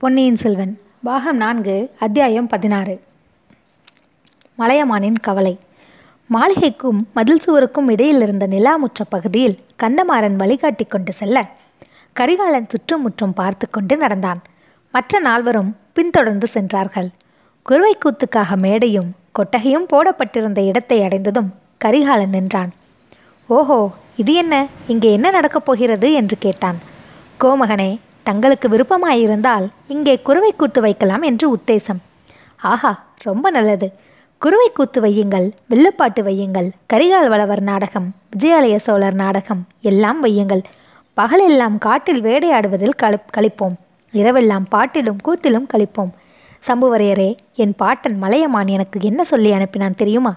பொன்னியின் 0.00 0.36
செல்வன் 0.36 0.80
பாகம் 1.02 1.36
நான்கு 1.36 1.90
அத்தியாயம் 1.98 2.46
பதினாறு. 2.46 3.00
மலையமானின் 4.58 5.16
கவலை. 5.20 5.58
மாளிகைக்கும் 6.34 6.98
மதில் 7.14 7.38
சுவருக்கும் 7.38 7.88
இடையில் 7.88 8.20
இருந்த 8.20 8.46
நிலாமுற்ற 8.46 9.04
பகுதியில் 9.08 9.58
கந்தமாறன் 9.82 10.36
வழிகாட்டி 10.36 10.84
கொண்டு 10.84 11.12
செல்ல 11.12 11.48
கரிகாலன் 12.12 12.68
சுற்றுமுற்றும் 12.68 13.32
பார்த்து 13.32 13.70
கொண்டு 13.70 13.96
நடந்தான். 13.96 14.42
மற்ற 14.92 15.18
நால்வரும் 15.18 15.76
பின்தொடர்ந்து 15.92 16.46
சென்றார்கள். 16.46 17.08
குருவைக்கூத்துக்காக 17.70 18.56
மேடையும் 18.56 19.10
கொட்டகையும் 19.32 19.86
போடப்பட்டிருந்த 19.86 20.60
இடத்தை 20.60 21.02
அடைந்ததும் 21.02 21.54
கரிகாலன் 21.78 22.30
நின்றான். 22.30 22.72
ஓஹோ 23.46 23.90
இது 24.16 24.34
என்ன? 24.34 24.66
இங்கே 24.88 25.12
என்ன 25.12 25.30
நடக்கப் 25.30 25.64
போகிறது? 25.64 26.12
என்று 26.12 26.38
கேட்டான். 26.38 26.78
கோமகனே 27.40 27.98
தங்களுக்கு 28.28 28.68
விருப்பமாயிருந்தால் 28.68 29.66
இங்கே 29.94 30.14
குருவை 30.28 30.52
கூத்து 30.56 30.80
வைக்கலாம் 30.84 31.24
என்று 31.30 31.46
உத்தேசம். 31.56 32.00
ஆஹா 32.72 32.92
ரொம்ப 33.26 33.46
நல்லது. 33.56 33.88
குருவை 34.42 34.68
கூத்து 34.72 34.98
வையுங்கள் 35.04 35.46
வில்லுப்பாட்டு 35.70 36.22
வையுங்கள் 36.28 36.68
கரிகால் 36.92 37.28
வளவர் 37.32 37.62
நாடகம் 37.70 38.08
விஜயாலய 38.34 38.76
சோழர் 38.86 39.16
நாடகம் 39.22 39.62
எல்லாம் 39.90 40.20
வையுங்கள். 40.24 40.62
பகலெல்லாம் 41.16 41.76
காட்டில் 41.86 42.22
வேடையாடுவதில் 42.26 42.98
களி 43.02 43.18
கழிப்போம் 43.36 43.76
இரவெல்லாம் 44.14 44.66
பாட்டிலும் 44.74 45.22
கூத்திலும் 45.26 45.70
கழிப்போம் 45.72 46.12
சம்புவரையரே 46.68 47.30
என் 47.62 47.74
பாட்டன் 47.80 48.16
மலையமான் 48.22 48.70
எனக்கு 48.76 48.98
என்ன 49.10 49.20
சொல்லி 49.24 49.50
அனுப்பினான் 49.56 49.98
தெரியுமா? 50.02 50.32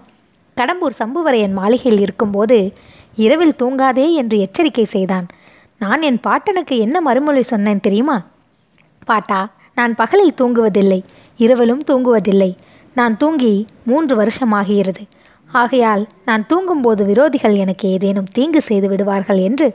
கடம்பூர் 0.58 1.00
சம்புவரையன் 1.00 1.56
மாளிகையில் 1.60 2.04
இருக்கும்போது 2.06 2.58
இரவில் 3.26 3.60
தூங்காதே 3.62 4.08
என்று 4.22 4.38
எச்சரிக்கை 4.46 4.86
செய்தான். 4.96 5.28
நான் 5.82 6.02
என் 6.02 6.20
பாட்டனுக்கு 6.28 6.78
என்ன 6.78 7.02
மறுமொழி 7.02 7.44
சொன்னேன் 7.44 7.80
தெரியுமா? 7.80 8.26
பாட்டா 9.06 9.50
நான் 9.76 9.96
பகலில் 9.96 10.34
தூங்குவதில்லை 10.42 11.04
இரவிலும் 11.38 11.84
தூங்குவதில்லை. 11.84 12.56
நான் 12.96 13.18
தூங்கி 13.18 13.66
மூன்று 13.86 14.16
வருஷமாகிறது. 14.16 15.04
ஆகையால் 15.52 16.08
நான் 16.26 16.46
தூங்கும்போது 16.46 17.06
விரோதிகள் 17.06 17.56
எனக்கு 17.56 17.90
ஏதேனும் 17.90 18.30
தீங்கு 18.32 18.62
செய்து 18.62 18.90
விடுவார்கள் 18.90 19.38
என்று 19.38 19.68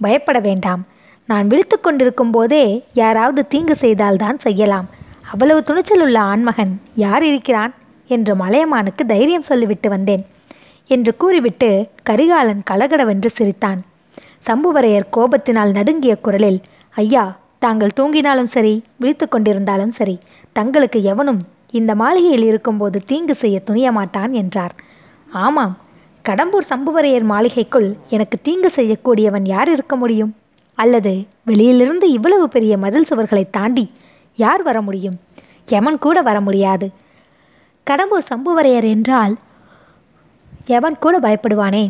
பயப்பட 0.00 0.38
வேண்டாம். 0.38 0.86
நான் 1.26 1.46
விழித்து 1.46 1.80
கொண்டிருக்கும் 1.80 2.30
போதே 2.30 2.84
யாராவது 2.92 3.46
தீங்கு 3.46 3.74
செய்தால்தான் 3.74 4.38
செய்யலாம். 4.38 4.86
அவ்வளவு 5.32 5.62
துணிச்சல் 5.62 6.00
உள்ள 6.00 6.20
ஆண்மகன் 6.20 6.80
யார் 6.94 7.22
இருக்கிறான்? 7.22 7.74
என்று 8.06 8.34
மலையமானுக்கு 8.36 9.06
தைரியம் 9.06 9.48
சொல்லிவிட்டு 9.50 9.88
வந்தேன். 9.88 10.26
என்று 10.86 11.16
கூறிவிட்டு 11.16 11.88
கரிகாலன் 12.02 12.62
கலகடவென்று 12.70 13.26
சிரித்தான். 13.26 13.82
சம்புவரையர் 14.46 15.12
கோபத்தினால் 15.16 15.74
நடுங்கிய 15.78 16.14
குரலில் 16.16 16.60
ஐயா 16.94 17.24
தாங்கள் 17.58 17.96
தூங்கினாலும் 17.96 18.50
சரி 18.54 18.74
விழித்து 18.96 19.26
கொண்டிருந்தாலும் 19.26 19.92
சரி 19.98 20.18
தங்களுக்கு 20.52 21.02
எவனும் 21.02 21.40
இந்த 21.70 21.94
மாளிகையில் 21.94 22.44
இருக்கும்போது 22.44 22.98
தீங்கு 23.06 23.34
செய்ய 23.34 23.60
துணிய 23.60 23.92
மாட்டான் 23.92 24.32
என்றார். 24.32 24.74
ஆமாம் 25.32 25.74
கடம்பூர் 26.24 26.70
சம்புவரையர் 26.70 27.26
மாளிகைக்குள் 27.32 27.88
எனக்கு 28.08 28.36
தீங்கு 28.42 28.70
செய்யக்கூடியவன் 28.76 29.46
யார் 29.46 29.70
இருக்க 29.70 29.96
முடியும்? 29.96 30.32
அல்லது 30.78 31.12
வெளியிலிருந்து 31.44 32.06
இவ்வளவு 32.10 32.48
பெரிய 32.48 32.78
மதில் 32.78 33.08
சுவர்களை 33.10 33.44
தாண்டி 33.50 33.84
யார் 34.38 34.62
வர 34.62 34.80
முடியும்? 34.80 35.18
எவன் 35.78 35.98
கூட 35.98 36.18
வர 36.22 36.40
முடியாது. 36.40 36.88
கடம்பூர் 37.86 38.28
சம்புவரையர் 38.32 38.88
என்றால் 38.94 39.34
எவன் 40.66 40.98
கூட 40.98 41.18
பயப்படுவானே? 41.18 41.84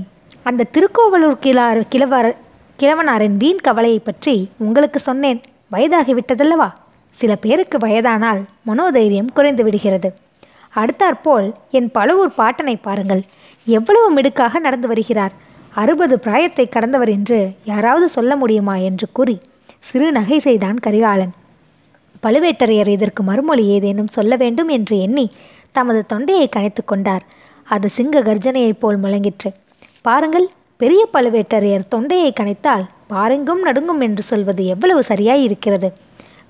அந்த 0.48 0.64
திருக்கோவலூர் 0.64 1.38
கிளார் 1.42 1.78
கிழவர் 1.88 2.36
கிழவனாரின் 2.78 3.36
வீண் 3.36 3.56
கவலையை 3.56 3.98
பற்றி 3.98 4.34
உங்களுக்கு 4.58 4.98
சொன்னேன். 4.98 5.40
வயதாகிவிட்டதல்லவா? 5.72 6.68
சில 7.10 7.34
பேருக்கு 7.34 7.78
வயதானால் 7.78 8.40
மனோதைரியம் 8.62 9.32
குறைந்து 9.34 9.64
விடுகிறது. 9.64 10.14
அடுத்தாற்போல் 10.74 11.54
என் 11.70 11.90
பழுவூர் 11.90 12.32
பாட்டனை 12.38 12.76
பாருங்கள். 12.82 13.22
எவ்வளவு 13.64 14.10
மிடுக்காக 14.10 14.58
நடந்து 14.58 14.88
வருகிறார். 14.88 15.32
அறுபது 15.74 16.18
பிராயத்தை 16.18 16.68
கடந்தவர் 16.68 17.08
என்று 17.08 17.50
யாராவது 17.64 18.08
சொல்ல 18.08 18.36
முடியுமா 18.36 18.76
என்று 18.88 19.06
கூறி 19.12 19.38
சிறு 19.78 20.12
நகை 20.12 20.38
செய்தான் 20.38 20.78
கரிகாலன். 20.78 21.34
பழுவேட்டரையர் 22.22 22.88
இதற்கு 22.88 23.22
மறுமொழி 23.22 23.66
ஏதேனும் 23.66 24.14
சொல்ல 24.18 24.36
வேண்டும் 24.36 24.68
என்று 24.68 25.00
எண்ணி 25.00 25.30
தமது 25.72 26.06
தொண்டையை 26.06 26.48
கனைத்து 26.56 26.84
கொண்டார். 26.84 27.26
அது 27.64 27.88
சிங்க 27.88 28.22
கர்ஜனையைப் 28.22 28.80
போல் 28.80 29.00
முழங்கிற்று. 29.00 29.50
பாருங்கள் 30.06 30.46
பெரிய 30.80 31.02
பழுவேட்டரையர் 31.14 31.90
தொண்டையை 31.92 32.30
கணித்தால் 32.32 32.84
பாருங்கும் 33.12 33.62
நடுங்கும் 33.66 34.02
என்று 34.06 34.22
சொல்வது 34.28 34.62
எவ்வளவு 34.74 35.00
சரியாய் 35.08 35.42
இருக்கிறது 35.46 35.88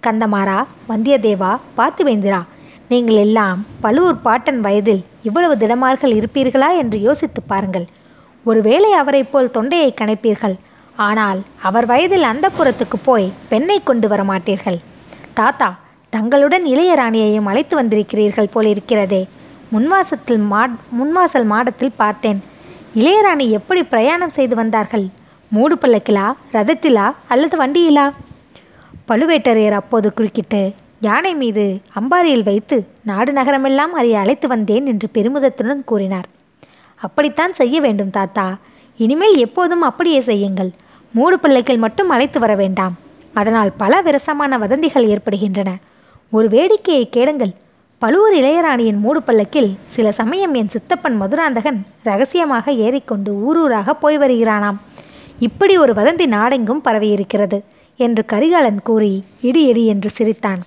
கந்தமாரா 0.07 0.59
வந்தியத்தேவா 0.91 1.53
பார்த்திவேந்திரா 1.79 2.41
நீங்கள் 2.91 3.21
எல்லாம் 3.25 3.61
பழுவூர் 3.85 4.21
பாட்டன் 4.27 4.61
வயதில் 4.67 5.03
இவ்வளவு 5.29 5.55
திடமார்கள் 5.63 6.13
இருப்பீர்களா 6.19 6.69
என்று 6.83 6.99
யோசித்து 7.07 7.41
பாருங்கள். 7.53 7.87
ஒருவேளை 8.47 8.91
அவரைப் 9.01 9.31
போல் 9.33 9.55
தொண்டையை 9.57 9.91
கணைப்பீர்கள். 10.01 10.57
ஆனால் 11.09 11.41
அவர் 11.69 11.87
வயதில் 11.93 12.29
அந்த 12.31 12.47
புறத்துக்கு 12.59 12.99
போய் 13.09 13.27
பெண்ணை 13.51 13.79
கொண்டு 13.89 14.07
வர 14.13 14.23
மாட்டீர்கள் 14.31 14.79
தாத்தா 15.41 15.69
தங்களுடன் 16.13 16.65
இளையராணியையும் 16.75 17.51
அழைத்து 17.51 17.75
வந்திருக்கிறீர்கள் 17.81 18.53
போல் 18.55 18.71
இருக்கிறதே 18.75 19.23
முன்வாசத்தில் 19.75 20.43
மா 20.53 20.63
முன்வாசல் 20.99 21.47
மாடத்தில் 21.53 21.99
பார்த்தேன். 22.03 22.41
இளையராணி 22.94 23.50
எப்படி 23.50 23.84
பிரயாணம் 23.84 24.28
செய்து 24.28 24.56
வந்தார்கள்? 24.56 25.06
மூடு 25.50 25.75
பல்லக்கிலா 25.75 26.32
ரதத்திலா 26.53 27.15
அல்லது 27.28 27.66
வண்டியிலா? 27.66 28.12
பழுவேட்டரையர் 29.09 29.72
அப்போது 29.72 30.15
குறுக்கிட்டு 30.15 30.72
யானை 31.00 31.34
மீது 31.34 31.81
அம்பாரியில் 31.94 32.43
வைத்து 32.43 32.87
நாடு 33.03 33.32
நகரமெல்லாம் 33.32 33.93
அதை 34.00 34.15
அழைத்து 34.15 34.49
வந்தேன் 34.49 34.87
என்று 34.87 35.09
பெருமிதத்துடன் 35.15 35.84
கூறினார். 35.84 36.25
அப்படித்தான் 36.97 37.53
செய்ய 37.53 37.81
வேண்டும் 37.81 38.10
தாத்தா. 38.10 38.56
இனிமேல் 38.97 39.37
எப்போதும் 39.37 39.81
அப்படியே 39.81 40.20
செய்யுங்கள். 40.20 40.70
மூடு 41.12 41.38
பிள்ளைகள் 41.38 41.76
மட்டும் 41.76 42.09
அழைத்து 42.09 42.41
வர 42.41 42.55
வேண்டாம். 42.55 42.93
அதனால் 43.34 43.72
பல 43.76 44.00
விரசமான 44.00 44.59
வதந்திகள் 44.59 45.09
ஏற்படுகின்றன. 45.09 45.76
ஒரு 46.31 46.49
வேடிக்கையை 46.49 47.05
கேளுங்கள். 47.10 47.55
பழுவூர் 48.03 48.35
இளையராணியின் 48.41 48.99
மூடு 49.05 49.21
பல்லக்கில் 49.23 49.71
சில 49.95 50.09
சமயம் 50.19 50.53
என் 50.55 50.69
சித்தப்பன் 50.69 51.17
மதுராந்தகன் 51.21 51.79
ரகசியமாக 52.03 52.73
ஏறிக்கொண்டு 52.85 53.31
ஊரூராக 53.47 53.95
போய் 54.03 54.19
வருகிறானாம். 54.19 54.79
இப்படி 55.47 55.75
ஒரு 55.77 55.93
வதந்தி 55.93 56.27
நாடெங்கும் 56.35 56.83
பரவியிருக்கிறது 56.85 57.59
என்று 57.97 58.25
கரிகாலன் 58.33 58.81
கூறி 58.83 59.11
இடி 59.49 59.63
இடி 59.71 59.85
என்று 59.87 60.11
சிரித்தான். 60.19 60.63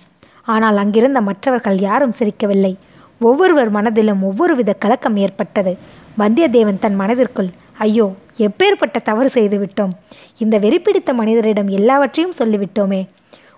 ஆனால் 0.46 0.78
அங்கிருந்த 0.78 1.22
மற்றவர்கள் 1.22 1.80
யாரும் 1.80 2.18
சிரிக்கவில்லை. 2.20 2.74
ஒவ்வொருவர் 3.20 3.72
மனதிலும் 3.78 4.22
ஒவ்வொரு 4.24 4.56
வித 4.56 4.74
கலக்கம் 4.74 5.18
ஏற்பட்டது. 5.26 5.74
வந்தியத்தேவன் 6.18 6.84
தன் 6.86 7.00
மனதிற்குள் 7.04 7.52
ஐயோ 7.88 8.10
எப்பேற்பட்ட 8.48 8.98
தவறு 9.10 9.32
செய்துவிட்டோம். 9.34 9.96
இந்த 10.38 10.56
வெறிப்பிடித்த 10.60 11.14
மனிதரிடம் 11.22 11.72
எல்லாவற்றையும் 11.80 12.38
சொல்லிவிட்டோமே. 12.40 13.02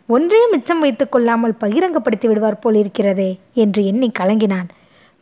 ஒன்றே 0.09 0.39
மிச்சம் 0.51 0.79
வைத்து 0.79 1.09
கொள்ளாமல் 1.09 1.59
பகிரங்கப்படுத்தி 1.59 2.27
விடுவார் 2.27 2.59
போல் 2.59 2.75
இருக்கிறதே 2.75 3.39
என்று 3.53 3.85
எண்ணி 3.85 4.11
கலங்கினான். 4.19 4.67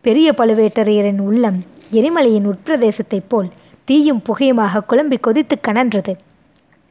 பெரிய 0.01 0.27
பழுவேட்டரையரின் 0.37 1.19
உள்ளம் 1.19 1.59
எரிமலையின் 1.91 2.47
உட்பிரதேசத்தைப் 2.51 3.27
போல் 3.27 3.49
தீயும் 3.85 4.21
புகையுமாக 4.29 4.83
குழம்பி 4.89 5.17
கொதித்து 5.19 5.55
கனன்றது. 5.67 6.13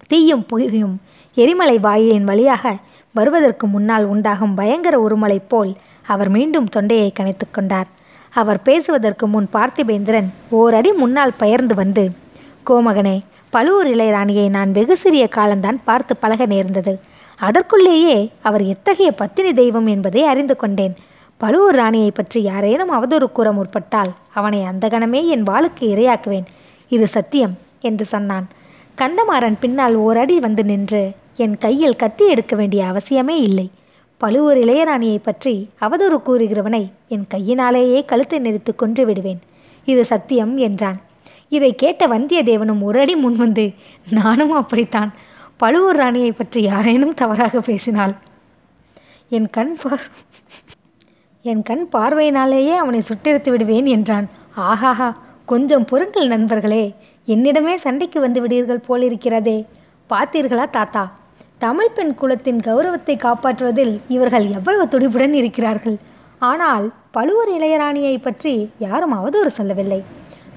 தீயும் 0.06 0.46
புகையும் 0.46 0.94
எரிமலை 1.36 1.76
வாயிலின் 1.80 2.24
வழியாக 2.24 2.74
வருவதற்கு 3.12 3.66
முன்னால் 3.66 4.04
உண்டாகும் 4.04 4.54
பயங்கர 4.54 4.96
உருமலை 5.06 5.38
போல் 5.48 5.72
அவர் 6.06 6.28
மீண்டும் 6.28 6.68
தொண்டையை 6.74 7.12
கணைத்து 7.20 7.46
கொண்டார். 7.50 7.88
அவர் 8.30 8.62
பேசுவதற்கு 8.62 9.26
முன் 9.26 9.48
பார்த்திபேந்திரன் 9.52 10.28
ஓரடி 10.50 10.92
முன்னால் 10.92 11.38
பெயர்ந்து 11.38 11.74
வந்து 11.74 12.04
கோமகனே 12.70 13.16
பழுவூர் 13.50 13.86
இளையராணியை 13.86 14.48
நான் 14.48 14.72
வெகு 14.72 14.96
சிறிய 14.96 15.24
காலம்தான் 15.28 15.78
பார்த்து 15.84 16.16
பழக 16.16 16.46
நேர்ந்தது. 16.46 16.92
அதற்குள்ளேயே 17.46 18.16
அவர் 18.48 18.64
எத்தகைய 18.72 19.10
பத்தினி 19.20 19.52
தெய்வம் 19.60 19.88
என்பதை 19.94 20.22
அறிந்து 20.32 20.54
கொண்டேன். 20.56 20.94
பழுவூர் 21.40 21.78
ராணியை 21.80 22.10
பற்றி 22.10 22.40
யாரேனும் 22.42 22.94
அவதூறு 22.96 23.26
கூற 23.32 23.48
முற்பட்டால் 23.52 24.10
அவனை 24.38 24.60
அந்த 24.70 24.84
கணமே 24.88 25.20
என் 25.34 25.44
வாளுக்கு 25.50 25.84
இரையாக்குவேன். 25.94 26.46
இது 26.88 27.06
சத்தியம் 27.08 27.54
என்று 27.88 28.04
சொன்னான். 28.04 28.46
கந்தமாறன் 28.98 29.60
பின்னால் 29.60 29.94
ஓரடி 30.06 30.36
வந்து 30.46 30.64
நின்று 30.70 31.02
என் 31.44 31.54
கையில் 31.58 32.00
கத்தி 32.02 32.24
எடுக்க 32.28 32.54
வேண்டிய 32.56 32.82
அவசியமே 32.92 33.36
இல்லை. 33.48 33.66
பழுவூர் 34.20 34.58
இளையராணியை 34.58 35.18
பற்றி 35.22 35.54
அவதூறு 35.84 36.18
கூறுகிறவனை 36.26 36.82
என் 37.14 37.26
கையினாலேயே 37.28 38.00
கழுத்தை 38.04 38.38
நெறித்து 38.40 38.72
கொன்று 38.76 39.04
விடுவேன். 39.06 39.40
இது 39.84 40.02
சத்தியம் 40.04 40.54
என்றான். 40.66 40.98
இதை 41.56 41.70
கேட்ட 41.74 42.02
வந்தியத்தேவனும் 42.06 42.82
ஒரு 42.88 42.98
அடி 43.00 43.14
முன் 43.14 43.36
வந்து 43.36 43.64
நானும் 44.18 44.54
அப்படித்தான். 44.60 45.10
பழுவூர் 45.60 45.98
ராணியை 46.00 46.32
பற்றி 46.32 46.60
யாரேனும் 46.70 47.16
தவறாக 47.20 47.60
பேசினாள் 47.66 48.14
என் 49.36 49.48
கண் 49.56 49.74
பார் 49.82 50.04
என் 51.50 51.64
கண் 51.68 51.84
பார்வையினாலேயே 51.94 52.74
அவனை 52.82 53.00
சுட்டெடுத்து 53.08 53.50
விடுவேன் 53.52 53.88
என்றான். 53.96 54.26
ஆஹாஹா 54.68 55.08
கொஞ்சம் 55.52 55.86
பொறுங்கள் 55.90 56.32
நண்பர்களே. 56.32 56.84
என்னிடமே 57.34 57.74
சண்டைக்கு 57.84 58.18
வந்து 58.20 58.40
விடீர்கள் 58.44 58.86
போலிருக்கிறதே. 58.88 59.58
பார்த்தீர்களா 60.10 60.66
தாத்தா? 60.78 61.04
தமிழ் 61.64 61.94
பெண் 61.96 62.14
குலத்தின் 62.20 62.60
கௌரவத்தை 62.68 63.16
காப்பாற்றுவதில் 63.26 63.94
இவர்கள் 64.16 64.46
எவ்வளவு 64.58 64.86
துடிப்புடன் 64.92 65.36
இருக்கிறார்கள். 65.40 65.96
ஆனால் 66.50 66.86
பழுவூர் 67.16 67.52
இளையராணியை 67.56 68.16
பற்றி 68.26 68.54
யாரும் 68.86 69.16
அவதூறு 69.18 69.52
சொல்லவில்லை. 69.60 70.00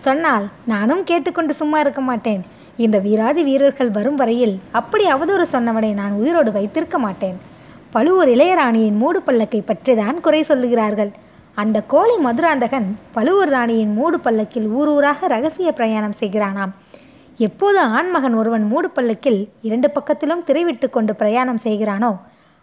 சொன்னால் 0.05 0.45
நானும் 0.73 1.03
கேட்டுக்கொண்டு 1.09 1.53
சும்மா 1.61 1.79
இருக்க 1.83 2.01
மாட்டேன். 2.01 2.43
இந்த 2.77 2.97
வீராதி 2.99 3.41
வீரர்கள் 3.43 3.89
வரும் 3.89 4.15
வரையில் 4.15 4.53
அப்படி 4.71 5.03
அவதூறு 5.05 5.45
சொன்னவனை 5.51 5.93
நான் 5.93 6.13
உயிரோடு 6.21 6.51
வைத்திருக்க 6.51 6.97
மாட்டேன். 6.97 7.37
பழுவூர் 7.91 8.29
இளையராணியின் 8.35 8.97
மூடு 9.01 9.19
பல்லக்கை 9.27 9.61
பற்றி 9.65 9.95
தான் 9.95 10.21
குறை 10.21 10.41
சொல்லுகிறார்கள். 10.47 11.11
அந்த 11.55 11.77
கோழி 11.81 12.15
மதுராந்தகன் 12.17 12.87
பழுவூர் 13.15 13.49
ராணியின் 13.49 13.93
மூடு 13.93 14.19
பல்லக்கில் 14.19 14.67
ஊர் 14.67 14.87
ஊராக 14.87 15.27
ரகசிய 15.27 15.71
பிரயாணம் 15.71 16.17
செய்கிறானாம். 16.19 16.71
எப்போது 17.37 17.79
ஆண்மகன் 17.79 18.33
ஒருவன் 18.33 18.65
மூடு 18.71 18.89
பல்லக்கில் 18.89 19.39
இரண்டு 19.61 19.87
பக்கத்திலும் 19.95 20.43
திரைவிட்டு 20.47 20.89
கொண்டு 20.89 21.15
பிரயாணம் 21.15 21.61
செய்கிறானோ 21.63 22.11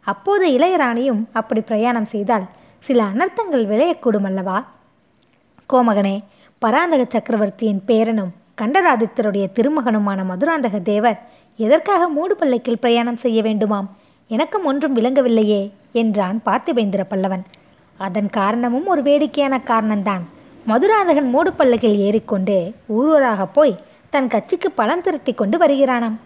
அப்போது 0.06 0.44
இளையராணியும் 0.58 1.22
அப்படி 1.32 1.60
பிரயாணம் 1.60 2.04
செய்தால் 2.04 2.44
சில 2.78 2.98
அனர்த்தங்கள் 3.02 3.64
விளையக்கூடும் 3.72 4.28
அல்லவா? 4.30 4.58
கோமகனே 5.70 6.16
பராந்தக 6.58 7.02
சக்கரவர்த்தியின் 7.08 7.82
பேரனும் 7.86 8.32
கண்டராதித்தருடைய 8.60 9.46
திருமகனுமான 9.54 10.24
மதுராந்தக 10.24 10.82
தேவர் 10.82 11.28
எதற்காக 11.56 12.08
மூடு 12.08 12.36
பல்லக்கில் 12.36 12.78
பிரயாணம் 12.78 13.16
செய்ய 13.16 13.42
வேண்டுமாம்? 13.42 13.86
எனக்கும் 14.28 14.64
ஒன்றும் 14.64 14.96
விளங்கவில்லையே 14.96 15.70
என்றான் 15.92 16.40
பார்த்திபேந்திர 16.46 17.00
பல்லவன். 17.10 17.44
அதன் 17.96 18.30
காரணமும் 18.30 18.86
ஒரு 18.86 19.02
வேடிக்கையான 19.02 19.60
காரணம்தான். 19.64 20.20
மதுராந்தகன் 20.64 21.28
மூடு 21.28 21.52
பல்லக்கில் 21.52 21.98
ஏறிக்கொண்டு 21.98 22.74
ஊரூராக 22.98 23.46
போய் 23.52 23.76
தன் 24.10 24.28
கட்சிக்கு 24.28 24.70
பலம் 24.70 25.00
திரட்டி 25.00 25.32
கொண்டு 25.32 25.58
வருகிறானாம். 25.58 26.16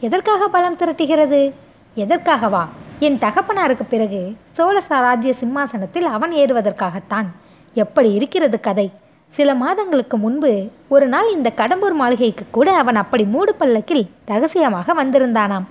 எதற்காக 0.00 0.48
பலம் 0.48 0.76
திரட்டுகிறது? 0.76 1.52
எதற்காகவா? 1.96 2.64
என் 2.98 3.18
தகப்பனாருக்கு 3.18 3.84
பிறகு 3.88 4.36
சோழ 4.52 4.80
சாராஜ்ய 4.80 5.32
சிம்மாசனத்தில் 5.32 6.04
அவன் 6.04 6.32
ஏறுவதற்காகத்தான். 6.32 7.26
எப்படி 7.74 8.12
இருக்கிறது 8.12 8.60
கதை? 8.60 8.90
சில 9.36 9.50
மாதங்களுக்கு 9.54 10.16
முன்பு 10.16 10.50
ஒரு 10.94 11.06
நாள் 11.12 11.28
இந்த 11.34 11.48
கடம்பூர் 11.60 11.94
மாளிகைக்கு 12.00 12.44
கூட 12.56 12.68
அவன் 12.80 12.98
அப்படி 13.02 13.24
மூடு 13.24 13.52
பல்லக்கில் 13.60 14.02
ரகசியமாக 14.30 14.94
வந்திருந்தானாம். 14.98 15.66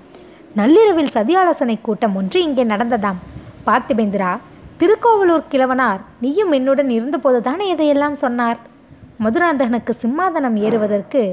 நள்ளிரவில் 0.60 1.12
சதியாலோசனை 1.16 1.76
கூட்டம் 1.82 2.16
ஒன்று 2.16 2.40
இங்கே 2.48 2.64
நடந்ததாம். 2.64 3.20
பார்த்திபேந்திரா 3.68 4.32
திருக்கோவலூர் 4.80 5.50
கிழவனார் 5.52 6.02
நீயும் 6.24 6.52
என்னுடன் 6.52 6.92
இருந்தபோதுதானே 6.98 7.66
இதையெல்லாம் 7.74 8.18
சொன்னார்? 8.24 8.60
மதுராந்தகனுக்கு 9.24 9.94
சிம்மாதனம் 10.04 10.60
ஏறுவதற்கு 10.66 11.24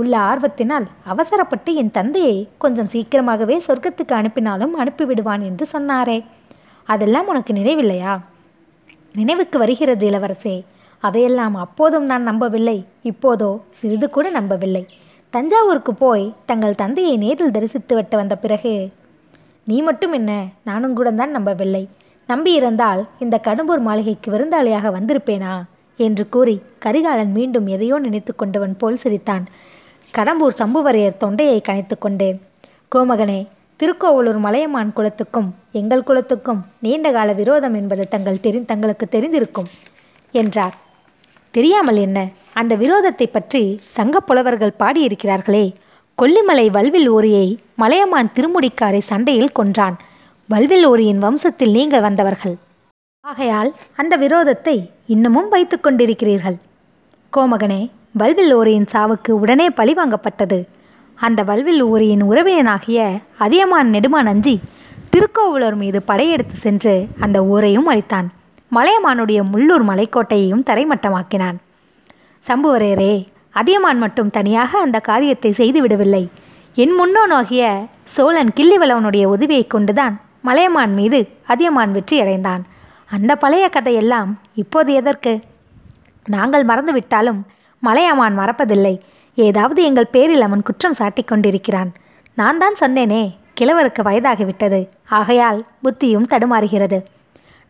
உள்ள 0.00 0.14
ஆர்வத்தினால் 0.30 0.86
அவசரப்பட்டு 1.12 1.72
என் 1.74 1.96
தந்தையை 1.98 2.36
கொஞ்சம் 2.58 2.92
சீக்கிரமாகவே 2.94 3.58
சொர்க்கத்துக்கு 3.66 4.14
அனுப்பினாலும் 4.20 4.74
அனுப்பிவிடுவான் 4.82 5.44
என்று 5.50 5.66
சொன்னாரே. 5.72 6.18
அதெல்லாம் 6.88 7.28
உனக்கு 7.32 7.52
நினைவில்லையா? 7.52 8.14
நினைவுக்கு 9.14 9.58
வருகிறது 9.58 10.04
இளவரசே 10.10 10.56
அதையெல்லாம் 11.02 11.56
அப்போதும் 11.64 12.06
நான் 12.10 12.28
நம்பவில்லை 12.30 12.78
இப்போதோ 13.10 13.50
சிறிது 13.78 14.06
கூட 14.10 14.26
நம்பவில்லை. 14.30 14.84
தஞ்சாவூருக்கு 15.32 15.92
போய் 15.94 16.24
தங்கள் 16.46 16.80
தந்தையை 16.82 17.14
நேரில் 17.16 17.54
தரிசித்து 17.56 17.94
விட்டு 17.94 18.16
வந்த 18.16 18.34
பிறகு 18.36 18.74
நீ 19.66 19.78
மட்டும் 19.82 20.12
என்ன? 20.12 20.32
நானும் 20.68 20.94
கூட 20.98 21.08
தான் 21.10 21.34
நம்பவில்லை. 21.36 21.84
நம்பியிருந்தால் 22.28 23.00
இந்த 23.24 23.36
கடம்பூர் 23.46 23.82
மாளிகைக்கு 23.88 24.28
விருந்தாளியாக 24.34 24.90
வந்திருப்பேனா? 24.96 25.54
என்று 25.98 26.24
கூறி 26.28 26.54
கரிகாலன் 26.84 27.32
மீண்டும் 27.36 27.66
எதையோ 27.74 27.98
நினைத்து 27.98 28.32
கொண்டவன் 28.34 28.76
போல் 28.80 29.02
சிரித்தான். 29.02 29.44
கடம்பூர் 30.14 30.58
சம்புவரையர் 30.60 31.20
தொண்டையை 31.22 31.58
கணைத்து 31.68 31.96
கொண்டு 31.98 32.28
கோமகனே 32.94 33.40
திருக்கோவலூர் 33.80 34.40
மலையமான் 34.44 34.92
குலத்துக்கும் 34.96 35.48
எங்கள் 35.80 36.06
குலத்துக்கும் 36.08 36.60
நீண்டகால 36.84 37.32
விரோதம் 37.40 37.74
என்பது 37.74 38.04
தங்கள் 38.14 38.42
தெரி 38.44 38.60
தங்களுக்கு 38.64 39.06
தெரிந்திருக்கும் 39.14 39.70
என்றார். 40.34 40.76
தெரியாமல் 41.56 41.98
என்ன? 42.06 42.18
அந்த 42.60 42.72
விரோதத்தை 42.76 43.26
பற்றி 43.26 43.62
சங்கப் 43.96 44.26
புலவர்கள் 44.26 44.78
பாடியிருக்கிறார்களே. 44.78 45.64
கொல்லிமலை 46.18 46.66
வல்வில் 46.76 47.08
ஓரியை 47.08 47.46
மலையமான் 47.74 48.32
திருமுடிக்காரை 48.36 49.00
சண்டையில் 49.10 49.56
கொன்றான். 49.58 49.96
வல்வில் 50.48 50.86
ஓரியின் 50.90 51.22
வம்சத்தில் 51.22 51.74
நீங்கள் 51.78 52.04
வந்தவர்கள். 52.06 52.56
ஆகையால் 53.24 53.70
அந்த 53.96 54.14
விரோதத்தை 54.24 54.76
இன்னமும் 55.06 55.48
வைத்து 55.48 55.76
கொண்டிருக்கிறீர்கள். 55.78 56.58
கோமகனே 57.32 57.82
வல்வில் 58.20 58.54
ஓரியின் 58.54 58.90
சாவுக்கு 58.92 59.32
உடனே 59.42 59.68
பழி 59.70 59.94
வாங்கப்பட்டது. 59.94 60.58
அந்த 61.18 61.40
வல்வில் 61.42 61.82
ஓரியின் 61.92 62.24
உறவினனாகிய 62.30 63.00
அதியமான் 63.44 63.92
நெடுமான் 63.94 64.30
அஞ்சி 64.32 64.56
திருக்கோவலூர் 65.10 65.78
மீது 65.82 66.00
படையெடுத்து 66.02 66.56
சென்று 66.64 66.94
அந்த 67.20 67.38
ஊரையும் 67.52 67.88
அழித்தான். 67.92 68.28
மலையமானுடைய 68.70 69.40
முள்ளூர் 69.52 69.84
மலைக்கோட்டையையும் 69.90 70.66
தரைமட்டமாக்கினான். 70.70 71.56
சம்புவரையரே 72.48 73.26
அதியமான் 73.50 73.98
மட்டும் 73.98 74.28
தனியாக 74.28 74.78
அந்த 74.78 75.00
காரியத்தை 75.00 75.50
செய்துவிடவில்லை. 75.50 76.28
என் 76.74 76.94
முன்னோனாகிய 77.00 77.86
சோழன் 78.04 78.50
கிள்ளிவளவனுடைய 78.56 79.24
உதவியை 79.24 79.66
கொண்டுதான் 79.66 80.20
மலையமான் 80.42 80.94
மீது 80.94 81.28
அதியமான் 81.46 81.90
வெற்றி 81.90 82.20
அடைந்தான். 82.20 82.66
அந்த 83.10 83.36
பழைய 83.36 83.68
கதையெல்லாம் 83.68 84.40
இப்போது 84.54 84.92
எதற்கு? 84.92 85.40
நாங்கள் 86.26 86.64
மறந்துவிட்டாலும் 86.64 87.40
மலையமான் 87.78 88.38
மறப்பதில்லை. 88.38 88.98
ஏதாவது 89.34 89.84
எங்கள் 89.84 90.12
பேரில் 90.12 90.40
அவன் 90.40 90.62
குற்றம் 90.62 90.98
சாட்டிக் 90.98 91.28
கொண்டிருக்கிறான். 91.28 91.92
நான் 92.34 92.58
தான் 92.58 92.76
சொன்னேனே 92.80 93.34
கிழவருக்கு 93.60 94.02
வயதாகிவிட்டது. 94.02 94.88
ஆகையால் 95.08 95.66
புத்தியும் 95.84 96.30
தடுமாறுகிறது. 96.32 96.98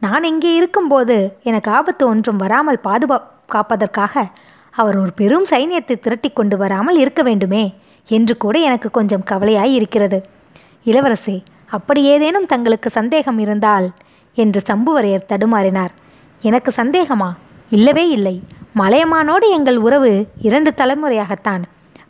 நான் 0.00 0.22
இங்கே 0.22 0.54
இருக்கும்போது 0.54 1.38
எனக்கு 1.42 1.70
ஆபத்து 1.70 2.06
ஒன்றும் 2.06 2.36
வராமல் 2.36 2.80
பாதுகா 2.84 3.16
காப்பதற்காக 3.52 4.24
அவர் 4.70 4.96
ஒரு 4.96 5.12
பெரும் 5.14 5.46
சைன்யத்தை 5.50 5.94
திரட்டி 5.98 6.30
கொண்டு 6.30 6.56
வராமல் 6.56 6.96
இருக்க 6.96 7.22
வேண்டுமே 7.22 7.74
என்று 8.08 8.36
கூட 8.36 8.58
எனக்கு 8.58 8.90
கொஞ்சம் 8.90 9.24
கவலையாய் 9.30 9.74
இருக்கிறது. 9.74 10.18
இளவரசே 10.84 11.42
அப்படி 11.66 12.02
ஏதேனும் 12.04 12.46
தங்களுக்கு 12.46 12.90
சந்தேகம் 12.90 13.38
இருந்தால் 13.38 13.90
என்று 14.34 14.62
சம்புவரையர் 14.68 15.30
தடுமாறினார். 15.32 15.92
எனக்கு 16.42 16.72
சந்தேகமா? 16.82 17.30
இல்லவே 17.70 18.08
இல்லை. 18.08 18.42
மலையமானோடு 18.78 19.48
எங்கள் 19.48 19.76
உறவு 19.76 20.26
இரண்டு 20.38 20.72
தலைமுறையாகத்தான். 20.76 21.62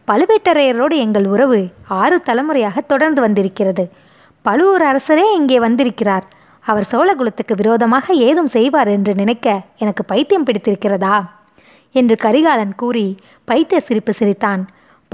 பழுவேட்டரையரோடு 0.06 0.97
எங்கள் 0.97 1.27
உறவு 1.27 1.69
ஆறு 1.89 2.21
தலைமுறையாக 2.21 2.81
தொடர்ந்து 2.81 3.21
வந்திருக்கிறது. 3.21 3.89
பழுவூர் 4.43 4.82
அரசரே 4.82 5.32
இங்கே 5.35 5.59
வந்திருக்கிறார். 5.59 6.27
அவர் 6.67 6.89
சோழகுலத்துக்கு 6.93 7.55
விரோதமாக 7.55 8.15
ஏதும் 8.29 8.46
செய்வார் 8.46 8.89
என்று 8.89 9.15
நினைக்க 9.15 9.63
எனக்கு 9.79 10.05
பைத்தியம் 10.05 10.46
பிடித்திருக்கிறதா? 10.46 11.17
என்று 11.94 12.17
கரிகாலன் 12.17 12.75
கூறி 12.75 13.06
பைத்திய 13.51 13.81
சிரிப்பு 13.81 14.13
சிரித்தான். 14.13 14.63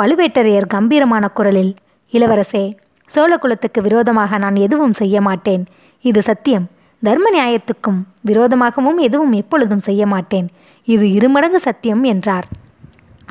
பழுவேட்டரையர் 0.00 0.66
கம்பீரமான 0.66 1.28
குரலில் 1.28 1.74
இளவரசே 2.12 2.64
சோழகுலத்துக்கு 3.14 3.80
விரோதமாக 3.80 4.38
நான் 4.38 4.56
எதுவும் 4.56 4.92
செய்ய 4.92 5.20
மாட்டேன். 5.20 5.66
இது 6.04 6.22
சத்தியம். 6.22 6.66
தர்ம 7.02 7.26
நியாயத்துக்கும் 7.30 8.00
விரோதமாகவும் 8.26 8.98
எதுவும் 8.98 9.32
எப்பொழுதும் 9.32 9.84
செய்ய 9.88 10.06
மாட்டேன். 10.06 10.48
இது 10.84 11.12
இருமடங்கு 11.12 11.60
சத்தியம் 11.60 12.02
என்றார். 12.02 12.46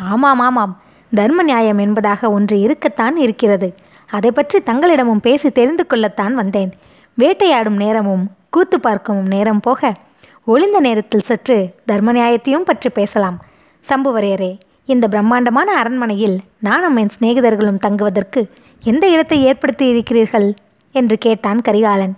ஆமாம் 0.02 0.40
ஆமாம் 0.40 0.74
தர்ம 1.16 1.44
நியாயம் 1.44 1.78
என்பதாக 1.78 2.32
ஒன்று 2.32 2.60
இருக்கத்தான் 2.60 3.16
இருக்கிறது. 3.16 3.70
அதை 4.10 4.32
பற்றி 4.32 4.60
தங்களிடமும் 4.66 5.26
பேசி 5.28 5.50
தெரிந்து 5.50 5.88
கொள்ளத்தான் 5.88 6.36
வந்தேன். 6.36 6.72
வேட்டையாடும் 7.22 7.78
நேரமும் 7.84 8.24
கூத்து 8.56 8.78
பார்க்கும் 8.86 9.24
நேரம் 9.34 9.62
போக 9.66 9.92
ஒளிந்த 10.52 10.78
நேரத்தில் 10.86 11.26
சற்று 11.30 11.58
தர்ம 11.90 12.14
நியாயத்தையும் 12.18 12.68
பற்றி 12.70 12.90
பேசலாம். 12.98 13.38
சம்புவரையரே 13.86 14.50
இந்த 14.94 15.06
பிரம்மாண்டமான 15.14 15.70
அரண்மனையில் 15.82 16.38
நானும் 16.68 16.98
என் 17.02 17.12
சிநேகிதர்களும் 17.16 17.82
தங்குவதற்கு 17.86 18.42
எந்த 18.84 19.06
இடத்தை 19.14 19.38
ஏற்படுத்தி 19.50 19.86
இருக்கிறீர்கள் 19.94 20.48
என்று 20.96 21.18
கேட்டான் 21.26 21.62
கரிகாலன். 21.68 22.16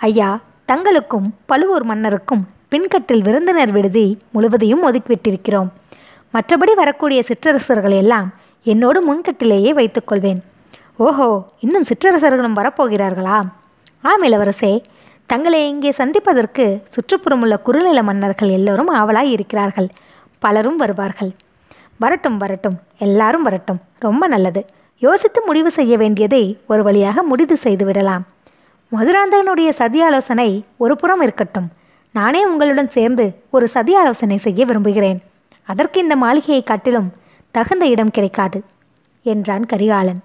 ஐயா 0.00 0.30
தங்களுக்கும் 0.72 1.28
பழுவூர் 1.50 1.86
மன்னருக்கும் 1.90 2.46
பின்கட்டில் 2.72 3.26
விருந்தினர் 3.26 3.74
விடுதி 3.76 4.06
முழுவதையும் 4.34 4.86
ஒதுக்கிவிட்டிருக்கிறோம். 4.88 5.68
மற்றபடி 6.34 6.72
வரக்கூடிய 6.82 7.20
சிற்றரசர்கள் 7.28 7.98
எல்லாம் 8.02 8.30
என்னோடு 8.66 9.00
முன்கட்டிலேயே 9.08 9.72
வைத்துக்கொள்வேன் 9.80 10.40
ஓஹோ 11.04 11.30
இன்னும் 11.64 11.88
சிற்றரசர்களும் 11.90 12.58
வரப்போகிறார்களா? 12.60 13.38
ஆம் 14.08 14.22
இளவரசே. 14.22 14.70
தங்களை 15.30 15.60
இங்கே 15.68 15.90
சந்திப்பதற்கு 15.90 16.64
சுற்றுப்புறமுள்ள 16.94 17.54
குறுநில 17.62 18.02
மன்னர்கள் 18.02 18.48
எல்லோரும் 18.48 18.90
ஆவலாய் 18.94 19.32
இருக்கிறார்கள். 19.36 19.88
பலரும் 20.42 20.76
வருவார்கள். 20.76 21.30
வரட்டும் 21.98 22.36
வரட்டும். 22.36 22.76
எல்லாரும் 22.98 23.42
வரட்டும். 23.42 23.80
ரொம்ப 23.98 24.26
நல்லது. 24.26 24.62
யோசித்து 25.02 25.40
முடிவு 25.44 25.70
செய்ய 25.70 25.96
வேண்டியதை 25.96 26.42
ஒரு 26.66 26.82
வழியாக 26.82 27.22
முடிவு 27.22 27.56
செய்து 27.56 27.84
விடலாம். 27.84 28.24
மதுராந்தகனுடைய 28.92 29.68
சதி 29.80 30.00
ஆலோசனை 30.02 30.48
ஒரு 30.76 30.96
புறம் 30.96 31.20
இருக்கட்டும். 31.20 31.68
நானே 32.14 32.40
உங்களுடன் 32.44 32.90
சேர்ந்து 32.90 33.24
ஒரு 33.50 33.68
சதி 33.68 33.94
ஆலோசனை 33.94 34.36
செய்ய 34.36 34.64
விரும்புகிறேன். 34.64 35.18
அதற்கு 35.66 36.00
இந்த 36.00 36.16
மாளிகையை 36.16 36.62
காட்டிலும் 36.62 37.12
தகுந்த 37.54 37.84
இடம் 37.86 38.10
கிடைக்காது 38.10 38.58
என்றான் 39.22 39.66
கரிகாலன். 39.66 40.20